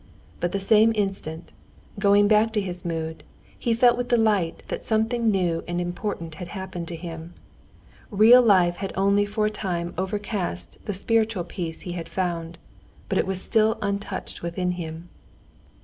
But 0.39 0.51
the 0.51 0.59
same 0.59 0.91
instant, 0.95 1.51
going 1.99 2.27
back 2.27 2.51
to 2.53 2.59
his 2.59 2.83
mood, 2.83 3.23
he 3.59 3.71
felt 3.75 3.97
with 3.99 4.07
delight 4.07 4.63
that 4.67 4.83
something 4.83 5.29
new 5.29 5.63
and 5.67 5.79
important 5.79 6.33
had 6.41 6.47
happened 6.47 6.87
to 6.87 6.95
him. 6.95 7.35
Real 8.09 8.41
life 8.41 8.77
had 8.77 8.93
only 8.95 9.27
for 9.27 9.45
a 9.45 9.51
time 9.51 9.93
overcast 9.99 10.79
the 10.85 10.93
spiritual 10.95 11.43
peace 11.43 11.81
he 11.81 11.91
had 11.91 12.09
found, 12.09 12.57
but 13.09 13.19
it 13.19 13.27
was 13.27 13.43
still 13.43 13.77
untouched 13.79 14.41
within 14.41 14.71
him. 14.71 15.07